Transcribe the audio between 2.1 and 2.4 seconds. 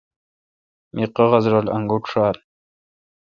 ݭال۔